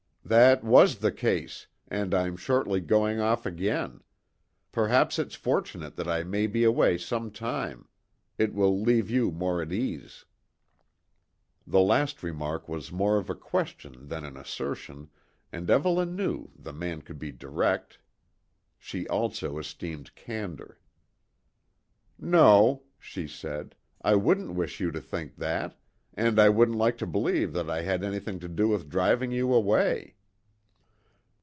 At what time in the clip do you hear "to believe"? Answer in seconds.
26.99-27.51